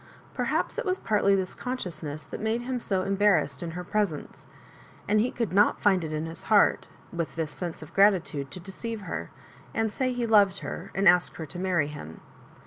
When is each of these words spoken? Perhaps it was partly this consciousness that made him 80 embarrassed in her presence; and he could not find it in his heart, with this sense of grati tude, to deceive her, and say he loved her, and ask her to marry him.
Perhaps 0.33 0.79
it 0.79 0.83
was 0.83 0.97
partly 0.99 1.35
this 1.35 1.53
consciousness 1.53 2.23
that 2.25 2.39
made 2.39 2.63
him 2.63 2.77
80 2.77 3.05
embarrassed 3.05 3.61
in 3.61 3.69
her 3.77 3.83
presence; 3.83 4.47
and 5.07 5.19
he 5.19 5.29
could 5.29 5.53
not 5.53 5.79
find 5.79 6.03
it 6.03 6.11
in 6.11 6.25
his 6.25 6.41
heart, 6.41 6.87
with 7.13 7.35
this 7.35 7.51
sense 7.51 7.83
of 7.83 7.93
grati 7.93 8.23
tude, 8.23 8.49
to 8.49 8.59
deceive 8.59 9.01
her, 9.01 9.29
and 9.75 9.93
say 9.93 10.11
he 10.11 10.25
loved 10.25 10.61
her, 10.61 10.89
and 10.95 11.07
ask 11.07 11.35
her 11.35 11.45
to 11.45 11.59
marry 11.59 11.85
him. 11.89 12.19